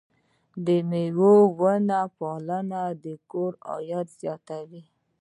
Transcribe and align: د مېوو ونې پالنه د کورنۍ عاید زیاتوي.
د 0.65 0.67
مېوو 0.89 1.33
ونې 1.59 2.01
پالنه 2.17 2.81
د 3.03 3.05
کورنۍ 3.31 3.61
عاید 3.69 4.07
زیاتوي. 4.19 4.81